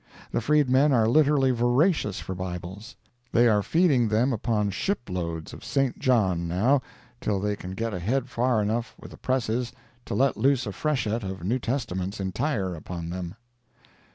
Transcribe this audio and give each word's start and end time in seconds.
The 0.31 0.41
freedmen 0.41 0.91
are 0.93 1.07
literally 1.07 1.51
voracious 1.51 2.19
for 2.19 2.33
Bibles. 2.33 2.95
They 3.33 3.47
are 3.47 3.61
feeding 3.61 4.07
them 4.07 4.33
upon 4.33 4.71
shiploads 4.71 5.53
of 5.53 5.63
St. 5.63 5.99
John, 5.99 6.47
now, 6.47 6.81
till 7.19 7.39
they 7.39 7.55
can 7.55 7.73
get 7.75 7.93
ahead 7.93 8.27
far 8.27 8.63
enough 8.63 8.95
with 8.99 9.11
the 9.11 9.17
presses 9.17 9.71
to 10.05 10.15
let 10.15 10.37
loose 10.37 10.65
a 10.65 10.71
freshet 10.71 11.23
of 11.23 11.43
New 11.43 11.59
Testaments 11.59 12.19
entire 12.19 12.73
upon 12.73 13.11
them. 13.11 13.35